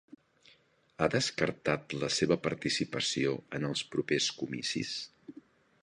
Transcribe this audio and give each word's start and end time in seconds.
Ha 1.05 1.09
descartat 1.15 1.93
la 2.03 2.09
seva 2.15 2.39
participació 2.47 3.37
en 3.59 3.71
els 3.71 3.85
propers 3.93 4.31
comicis? 4.41 4.97